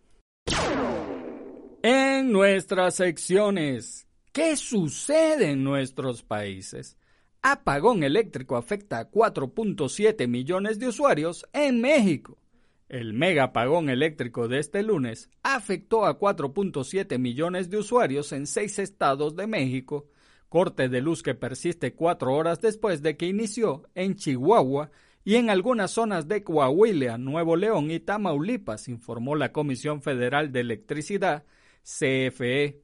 En 1.89 2.33
nuestras 2.33 2.97
secciones 2.97 4.09
¿Qué 4.33 4.57
sucede 4.57 5.53
en 5.53 5.63
nuestros 5.63 6.25
países? 6.25 6.99
Apagón 7.43 8.03
eléctrico 8.03 8.57
afecta 8.57 8.99
a 8.99 9.09
4.7 9.09 10.27
millones 10.27 10.81
de 10.81 10.89
usuarios 10.89 11.47
en 11.53 11.81
México. 11.81 12.39
El 12.89 13.13
mega 13.13 13.45
apagón 13.45 13.89
eléctrico 13.89 14.49
de 14.49 14.59
este 14.59 14.83
lunes 14.83 15.31
afectó 15.45 16.07
a 16.07 16.19
4.7 16.19 17.21
millones 17.21 17.71
de 17.71 17.77
usuarios 17.77 18.33
en 18.33 18.49
seis 18.49 18.81
estados 18.81 19.37
de 19.37 19.47
México, 19.47 20.09
corte 20.49 20.89
de 20.89 21.01
luz 21.01 21.23
que 21.23 21.37
persiste 21.37 21.95
cuatro 21.95 22.35
horas 22.35 22.61
después 22.61 23.01
de 23.01 23.17
que 23.17 23.29
inició 23.29 23.89
en 23.95 24.17
Chihuahua 24.17 24.91
y 25.23 25.37
en 25.37 25.51
algunas 25.51 25.93
zonas 25.93 26.27
de 26.27 26.43
Coahuila, 26.43 27.17
Nuevo 27.17 27.55
León 27.55 27.93
y 27.93 28.01
Tamaulipas, 28.01 28.89
informó 28.89 29.37
la 29.37 29.53
Comisión 29.53 30.03
Federal 30.03 30.51
de 30.51 30.61
Electricidad, 30.61 31.45
CFE. 31.87 32.83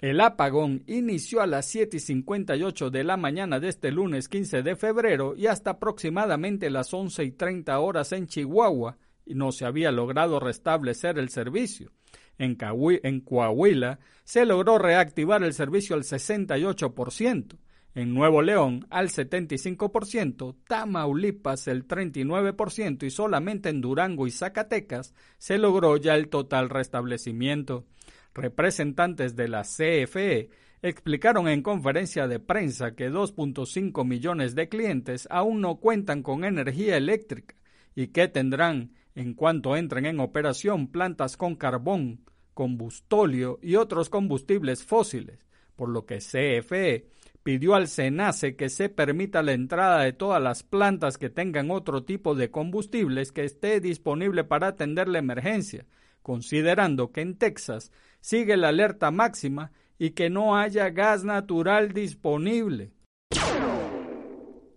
El 0.00 0.20
apagón 0.20 0.82
inició 0.88 1.42
a 1.42 1.46
las 1.46 1.66
7 1.66 1.96
y 1.96 2.00
58 2.00 2.90
de 2.90 3.04
la 3.04 3.16
mañana 3.16 3.60
de 3.60 3.68
este 3.68 3.92
lunes 3.92 4.28
15 4.28 4.62
de 4.62 4.74
febrero 4.74 5.36
y 5.36 5.46
hasta 5.46 5.70
aproximadamente 5.70 6.68
las 6.68 6.92
11 6.92 7.22
y 7.22 7.30
30 7.30 7.78
horas 7.78 8.10
en 8.10 8.26
Chihuahua, 8.26 8.98
y 9.24 9.34
no 9.34 9.52
se 9.52 9.64
había 9.64 9.92
logrado 9.92 10.40
restablecer 10.40 11.18
el 11.18 11.28
servicio. 11.28 11.92
En, 12.36 13.20
Coahuila 13.20 14.00
se 14.24 14.44
logró 14.44 14.78
reactivar 14.78 15.44
el 15.44 15.54
servicio 15.54 15.94
al 15.94 16.02
68%, 16.02 17.56
en 17.94 18.14
Nuevo 18.14 18.42
León 18.42 18.86
al 18.90 19.10
75%, 19.10 20.56
Tamaulipas 20.66 21.68
el 21.68 21.86
39% 21.86 23.04
y 23.04 23.10
solamente 23.10 23.68
en 23.68 23.80
Durango 23.80 24.26
y 24.26 24.32
Zacatecas 24.32 25.14
se 25.38 25.58
logró 25.58 25.96
ya 25.96 26.16
el 26.16 26.28
total 26.28 26.70
restablecimiento. 26.70 27.86
Representantes 28.34 29.36
de 29.36 29.48
la 29.48 29.62
CFE 29.62 30.50
explicaron 30.80 31.48
en 31.48 31.62
conferencia 31.62 32.26
de 32.26 32.40
prensa 32.40 32.94
que 32.94 33.10
2.5 33.10 34.04
millones 34.06 34.54
de 34.54 34.68
clientes 34.68 35.28
aún 35.30 35.60
no 35.60 35.76
cuentan 35.76 36.22
con 36.22 36.44
energía 36.44 36.96
eléctrica 36.96 37.54
y 37.94 38.08
que 38.08 38.28
tendrán, 38.28 38.94
en 39.14 39.34
cuanto 39.34 39.76
entren 39.76 40.06
en 40.06 40.18
operación, 40.18 40.88
plantas 40.88 41.36
con 41.36 41.56
carbón, 41.56 42.24
combustóleo 42.54 43.58
y 43.62 43.76
otros 43.76 44.08
combustibles 44.08 44.84
fósiles, 44.84 45.46
por 45.76 45.88
lo 45.88 46.06
que 46.06 46.18
CFE 46.18 47.06
pidió 47.42 47.74
al 47.74 47.88
SENACE 47.88 48.56
que 48.56 48.68
se 48.68 48.88
permita 48.88 49.42
la 49.42 49.52
entrada 49.52 50.00
de 50.02 50.12
todas 50.12 50.42
las 50.42 50.62
plantas 50.62 51.18
que 51.18 51.30
tengan 51.30 51.70
otro 51.70 52.04
tipo 52.04 52.34
de 52.34 52.50
combustibles 52.50 53.32
que 53.32 53.44
esté 53.44 53.80
disponible 53.80 54.44
para 54.44 54.68
atender 54.68 55.08
la 55.08 55.18
emergencia, 55.18 55.86
considerando 56.22 57.10
que 57.10 57.20
en 57.20 57.36
Texas 57.36 57.90
sigue 58.22 58.56
la 58.56 58.68
alerta 58.68 59.10
máxima 59.10 59.72
y 59.98 60.10
que 60.12 60.30
no 60.30 60.56
haya 60.56 60.88
gas 60.88 61.24
natural 61.24 61.92
disponible. 61.92 62.92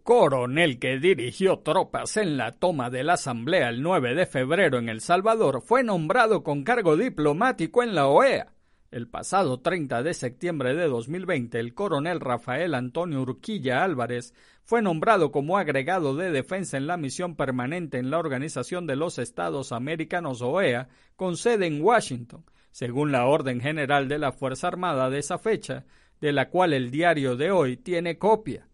Coronel 0.03 0.77
que 0.77 0.99
dirigió 0.99 1.59
tropas 1.59 2.17
en 2.17 2.37
la 2.37 2.51
toma 2.51 2.91
de 2.91 3.03
la 3.03 3.13
Asamblea 3.13 3.69
el 3.69 3.81
9 3.81 4.13
de 4.13 4.27
febrero 4.27 4.77
en 4.77 4.89
El 4.89 5.01
Salvador 5.01 5.63
fue 5.63 5.83
nombrado 5.83 6.43
con 6.43 6.63
cargo 6.63 6.95
diplomático 6.95 7.81
en 7.81 7.95
la 7.95 8.07
OEA. 8.07 8.51
El 8.91 9.07
pasado 9.07 9.61
30 9.61 10.03
de 10.03 10.13
septiembre 10.13 10.75
de 10.75 10.87
2020, 10.87 11.59
el 11.59 11.73
coronel 11.73 12.19
Rafael 12.19 12.75
Antonio 12.75 13.21
Urquilla 13.23 13.83
Álvarez 13.83 14.33
fue 14.63 14.81
nombrado 14.81 15.31
como 15.31 15.57
agregado 15.57 16.15
de 16.15 16.31
defensa 16.31 16.77
en 16.77 16.85
la 16.85 16.97
misión 16.97 17.35
permanente 17.35 17.97
en 17.97 18.11
la 18.11 18.19
Organización 18.19 18.85
de 18.85 18.95
los 18.95 19.17
Estados 19.17 19.71
Americanos 19.71 20.41
OEA, 20.41 20.87
con 21.15 21.35
sede 21.35 21.65
en 21.65 21.81
Washington, 21.81 22.45
según 22.75 23.13
la 23.13 23.25
Orden 23.25 23.61
General 23.61 24.09
de 24.09 24.19
la 24.19 24.33
Fuerza 24.33 24.67
Armada 24.67 25.09
de 25.09 25.19
esa 25.19 25.37
fecha, 25.37 25.85
de 26.19 26.33
la 26.33 26.49
cual 26.49 26.73
el 26.73 26.91
diario 26.91 27.37
de 27.37 27.49
hoy 27.49 27.77
tiene 27.77 28.17
copia. 28.17 28.67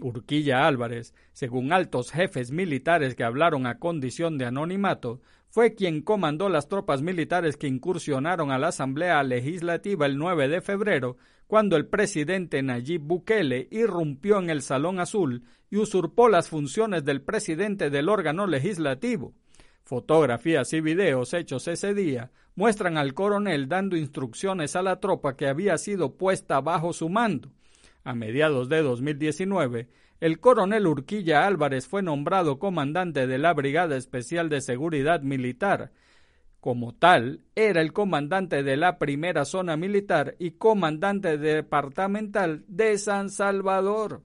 Urquilla 0.00 0.66
Álvarez, 0.66 1.12
según 1.34 1.70
altos 1.70 2.10
jefes 2.10 2.50
militares 2.50 3.14
que 3.14 3.22
hablaron 3.22 3.66
a 3.66 3.78
condición 3.78 4.38
de 4.38 4.46
anonimato, 4.46 5.20
fue 5.50 5.74
quien 5.74 6.00
comandó 6.00 6.48
las 6.48 6.68
tropas 6.68 7.02
militares 7.02 7.58
que 7.58 7.66
incursionaron 7.66 8.50
a 8.50 8.56
la 8.56 8.68
Asamblea 8.68 9.22
Legislativa 9.22 10.06
el 10.06 10.16
9 10.16 10.48
de 10.48 10.62
febrero, 10.62 11.18
cuando 11.46 11.76
el 11.76 11.84
presidente 11.84 12.62
Nayib 12.62 13.02
Bukele 13.02 13.68
irrumpió 13.70 14.38
en 14.38 14.48
el 14.48 14.62
Salón 14.62 15.00
Azul 15.00 15.42
y 15.68 15.76
usurpó 15.76 16.30
las 16.30 16.48
funciones 16.48 17.04
del 17.04 17.20
presidente 17.20 17.90
del 17.90 18.08
órgano 18.08 18.46
legislativo. 18.46 19.34
Fotografías 19.82 20.72
y 20.72 20.80
videos 20.80 21.34
hechos 21.34 21.68
ese 21.68 21.92
día 21.92 22.30
muestran 22.54 22.96
al 22.96 23.14
coronel 23.14 23.68
dando 23.68 23.96
instrucciones 23.96 24.76
a 24.76 24.82
la 24.82 25.00
tropa 25.00 25.36
que 25.36 25.48
había 25.48 25.78
sido 25.78 26.16
puesta 26.16 26.60
bajo 26.60 26.92
su 26.92 27.08
mando. 27.08 27.50
A 28.04 28.14
mediados 28.14 28.68
de 28.68 28.82
2019, 28.82 29.88
el 30.20 30.40
coronel 30.40 30.86
Urquilla 30.86 31.46
Álvarez 31.46 31.86
fue 31.86 32.02
nombrado 32.02 32.58
comandante 32.58 33.26
de 33.26 33.38
la 33.38 33.52
Brigada 33.54 33.96
Especial 33.96 34.48
de 34.48 34.60
Seguridad 34.60 35.22
Militar. 35.22 35.92
Como 36.60 36.94
tal, 36.94 37.42
era 37.54 37.80
el 37.80 37.92
comandante 37.92 38.62
de 38.62 38.76
la 38.76 38.98
primera 38.98 39.44
zona 39.44 39.76
militar 39.76 40.34
y 40.38 40.52
comandante 40.52 41.36
departamental 41.36 42.64
de 42.68 42.96
San 42.96 43.28
Salvador. 43.28 44.22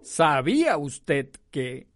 ¿Sabía 0.00 0.78
usted 0.78 1.30
que 1.50 1.88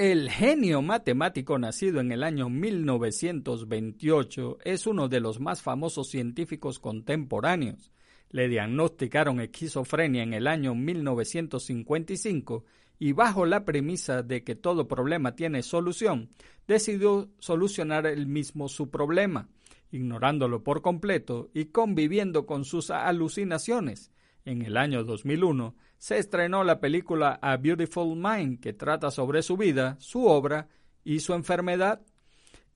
el 0.00 0.30
genio 0.30 0.80
matemático 0.80 1.58
nacido 1.58 2.00
en 2.00 2.10
el 2.10 2.22
año 2.22 2.48
1928 2.48 4.56
es 4.64 4.86
uno 4.86 5.08
de 5.08 5.20
los 5.20 5.40
más 5.40 5.60
famosos 5.60 6.08
científicos 6.08 6.78
contemporáneos? 6.78 7.92
Le 8.30 8.48
diagnosticaron 8.48 9.42
esquizofrenia 9.42 10.22
en 10.22 10.32
el 10.32 10.46
año 10.46 10.74
1955 10.74 12.64
y 12.98 13.12
bajo 13.12 13.44
la 13.44 13.66
premisa 13.66 14.22
de 14.22 14.42
que 14.42 14.54
todo 14.54 14.88
problema 14.88 15.36
tiene 15.36 15.62
solución, 15.62 16.30
decidió 16.66 17.28
solucionar 17.38 18.06
él 18.06 18.26
mismo 18.26 18.70
su 18.70 18.88
problema, 18.88 19.50
ignorándolo 19.90 20.64
por 20.64 20.80
completo 20.80 21.50
y 21.52 21.66
conviviendo 21.66 22.46
con 22.46 22.64
sus 22.64 22.90
alucinaciones. 22.90 24.10
En 24.46 24.62
el 24.62 24.78
año 24.78 25.04
2001 25.04 25.74
se 26.00 26.16
estrenó 26.16 26.64
la 26.64 26.80
película 26.80 27.38
A 27.42 27.58
Beautiful 27.58 28.16
Mind, 28.16 28.58
que 28.58 28.72
trata 28.72 29.10
sobre 29.10 29.42
su 29.42 29.58
vida, 29.58 29.96
su 30.00 30.24
obra 30.24 30.66
y 31.04 31.20
su 31.20 31.34
enfermedad. 31.34 32.00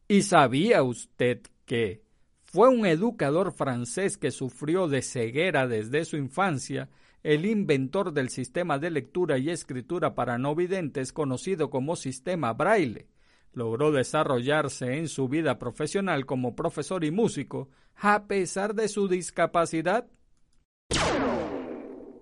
¿Y 0.07 0.23
sabía 0.23 0.83
usted 0.83 1.41
que 1.65 2.03
fue 2.45 2.69
un 2.69 2.85
educador 2.85 3.53
francés 3.53 4.19
que 4.19 4.31
sufrió 4.31 4.89
de 4.89 5.01
ceguera 5.01 5.67
desde 5.67 6.05
su 6.05 6.19
infancia, 6.19 6.91
el 7.23 7.47
inventor 7.47 8.13
del 8.13 8.29
sistema 8.29 8.79
de 8.79 8.91
lectura 8.91 9.39
y 9.39 9.49
escritura 9.49 10.15
para 10.15 10.37
no 10.37 10.55
videntes 10.55 11.15
conocido 11.15 11.71
como 11.71 11.97
sistema 11.97 12.53
braille. 12.53 13.09
Logró 13.55 13.91
desarrollarse 13.91 14.99
en 14.99 15.09
su 15.09 15.29
vida 15.29 15.59
profesional 15.59 16.27
como 16.27 16.55
profesor 16.55 17.05
y 17.05 17.11
músico, 17.11 17.71
a 17.97 18.27
pesar 18.27 18.75
de 18.75 18.89
su 18.89 19.09
discapacidad. 19.09 20.11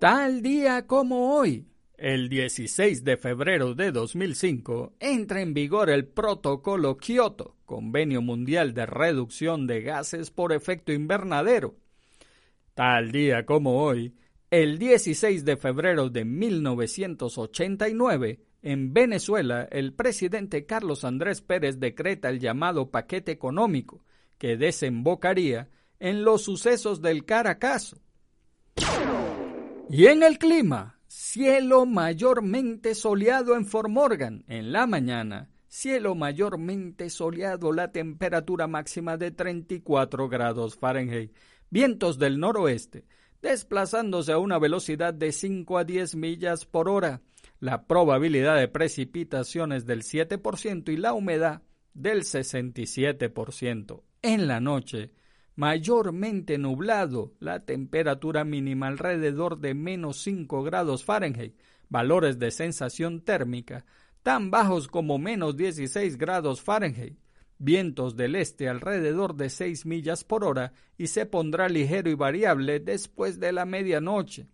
Tal 0.03 0.41
día 0.41 0.85
como 0.85 1.33
hoy, 1.33 1.65
el 1.95 2.27
16 2.27 3.05
de 3.05 3.15
febrero 3.15 3.73
de 3.73 3.93
2005 3.93 4.95
entra 4.99 5.39
en 5.39 5.53
vigor 5.53 5.89
el 5.89 6.05
Protocolo 6.05 6.97
Kioto, 6.97 7.55
Convenio 7.65 8.21
Mundial 8.21 8.73
de 8.73 8.85
Reducción 8.85 9.65
de 9.65 9.79
Gases 9.79 10.29
por 10.29 10.51
Efecto 10.51 10.91
Invernadero. 10.91 11.77
Tal 12.73 13.13
día 13.13 13.45
como 13.45 13.81
hoy, 13.81 14.13
el 14.51 14.77
16 14.77 15.45
de 15.45 15.55
febrero 15.55 16.09
de 16.09 16.25
1989, 16.25 18.41
en 18.61 18.93
Venezuela, 18.93 19.69
el 19.71 19.93
presidente 19.93 20.65
Carlos 20.65 21.05
Andrés 21.05 21.41
Pérez 21.41 21.79
decreta 21.79 22.27
el 22.27 22.41
llamado 22.41 22.91
paquete 22.91 23.31
económico, 23.31 24.03
que 24.37 24.57
desembocaría 24.57 25.69
en 25.97 26.25
los 26.25 26.41
sucesos 26.41 27.01
del 27.01 27.23
Caracazo. 27.23 28.01
Y 29.95 30.07
en 30.07 30.23
el 30.23 30.39
clima, 30.39 30.97
Cielo 31.05 31.85
mayormente 31.85 32.95
soleado 32.95 33.55
en 33.55 33.67
Formorgan 33.67 34.43
en 34.47 34.71
la 34.71 34.87
mañana. 34.87 35.51
Cielo 35.67 36.15
mayormente 36.15 37.11
soleado, 37.11 37.71
la 37.71 37.91
temperatura 37.91 38.65
máxima 38.65 39.17
de 39.17 39.29
34 39.29 40.29
grados 40.29 40.77
Fahrenheit. 40.77 41.31
Vientos 41.69 42.17
del 42.17 42.39
noroeste, 42.39 43.05
desplazándose 43.39 44.31
a 44.31 44.39
una 44.39 44.57
velocidad 44.57 45.13
de 45.13 45.31
5 45.31 45.77
a 45.77 45.83
10 45.83 46.15
millas 46.15 46.65
por 46.65 46.89
hora. 46.89 47.21
La 47.59 47.85
probabilidad 47.85 48.57
de 48.57 48.69
precipitaciones 48.69 49.85
del 49.85 50.01
7% 50.01 50.91
y 50.91 50.97
la 50.97 51.13
humedad 51.13 51.61
del 51.93 52.23
67%. 52.23 54.01
En 54.23 54.47
la 54.47 54.59
noche, 54.59 55.11
mayormente 55.55 56.57
nublado, 56.57 57.33
la 57.39 57.65
temperatura 57.65 58.43
mínima 58.43 58.87
alrededor 58.87 59.59
de 59.59 59.73
menos 59.73 60.21
5 60.21 60.63
grados 60.63 61.03
Fahrenheit, 61.03 61.55
valores 61.89 62.39
de 62.39 62.51
sensación 62.51 63.21
térmica 63.21 63.85
tan 64.23 64.51
bajos 64.51 64.87
como 64.87 65.19
menos 65.19 65.57
16 65.57 66.17
grados 66.17 66.61
Fahrenheit, 66.61 67.17
vientos 67.59 68.15
del 68.15 68.35
este 68.35 68.69
alrededor 68.69 69.35
de 69.35 69.49
6 69.49 69.85
millas 69.85 70.23
por 70.23 70.45
hora 70.45 70.73
y 70.97 71.07
se 71.07 71.25
pondrá 71.25 71.69
ligero 71.69 72.09
y 72.09 72.15
variable 72.15 72.79
después 72.79 73.39
de 73.39 73.51
la 73.51 73.65
medianoche. 73.65 74.47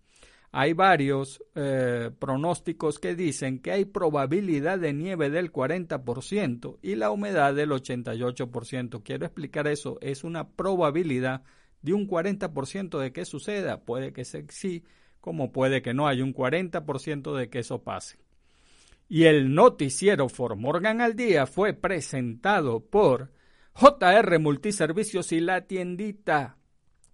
Hay 0.51 0.73
varios 0.73 1.43
eh, 1.55 2.09
pronósticos 2.17 2.97
que 2.97 3.15
dicen 3.15 3.59
que 3.59 3.71
hay 3.71 3.85
probabilidad 3.85 4.79
de 4.79 4.93
nieve 4.93 5.29
del 5.29 5.51
40% 5.51 6.77
y 6.81 6.95
la 6.95 7.11
humedad 7.11 7.53
del 7.53 7.69
88%. 7.69 9.03
Quiero 9.03 9.25
explicar 9.25 9.67
eso, 9.67 9.99
es 10.01 10.23
una 10.23 10.49
probabilidad 10.49 11.43
de 11.81 11.93
un 11.93 12.07
40% 12.07 12.99
de 12.99 13.11
que 13.11 13.25
suceda. 13.25 13.81
Puede 13.81 14.11
que 14.11 14.25
sí, 14.25 14.83
como 15.21 15.51
puede 15.51 15.81
que 15.83 15.93
no, 15.93 16.07
hay 16.07 16.21
un 16.21 16.33
40% 16.33 17.35
de 17.35 17.49
que 17.49 17.59
eso 17.59 17.83
pase. 17.83 18.17
Y 19.07 19.25
el 19.25 19.53
noticiero 19.53 20.29
For 20.29 20.55
Morgan 20.55 21.01
al 21.01 21.15
Día 21.15 21.45
fue 21.45 21.73
presentado 21.73 22.79
por 22.79 23.31
JR 23.73 24.39
Multiservicios 24.39 25.31
y 25.31 25.39
la 25.39 25.61
tiendita 25.61 26.58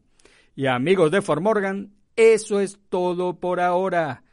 Y 0.55 0.67
amigos 0.67 1.11
de 1.11 1.21
Formorgan, 1.21 1.93
eso 2.15 2.59
es 2.59 2.79
todo 2.89 3.39
por 3.39 3.59
ahora. 3.59 4.23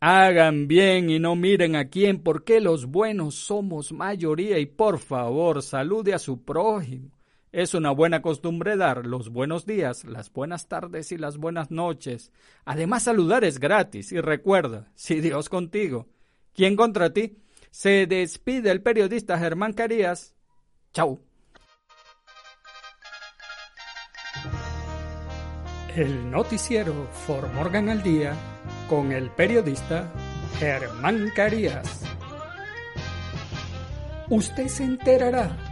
Hagan 0.00 0.68
bien 0.68 1.10
y 1.10 1.18
no 1.18 1.36
miren 1.36 1.76
a 1.76 1.88
quién, 1.88 2.22
porque 2.22 2.60
los 2.60 2.86
buenos 2.86 3.36
somos 3.36 3.92
mayoría 3.92 4.58
y 4.58 4.66
por 4.66 4.98
favor 4.98 5.62
salude 5.62 6.14
a 6.14 6.18
su 6.18 6.44
prójimo. 6.44 7.10
Es 7.52 7.74
una 7.74 7.90
buena 7.90 8.22
costumbre 8.22 8.78
dar 8.78 9.04
los 9.04 9.28
buenos 9.28 9.66
días, 9.66 10.04
las 10.04 10.32
buenas 10.32 10.68
tardes 10.68 11.12
y 11.12 11.18
las 11.18 11.36
buenas 11.36 11.70
noches. 11.70 12.32
Además, 12.64 13.02
saludar 13.02 13.44
es 13.44 13.60
gratis 13.60 14.10
y 14.10 14.22
recuerda, 14.22 14.90
si 14.94 15.20
Dios 15.20 15.50
contigo, 15.50 16.08
¿quién 16.54 16.76
contra 16.76 17.12
ti? 17.12 17.36
Se 17.70 18.06
despide 18.06 18.70
el 18.70 18.80
periodista 18.80 19.38
Germán 19.38 19.74
Carías. 19.74 20.34
Chau. 20.94 21.20
El 25.94 26.30
noticiero 26.30 27.06
For 27.26 27.52
Morgan 27.52 27.90
al 27.90 28.02
Día 28.02 28.34
con 28.88 29.12
el 29.12 29.30
periodista 29.30 30.10
Germán 30.58 31.30
Carías. 31.36 32.02
Usted 34.30 34.68
se 34.68 34.84
enterará 34.84 35.71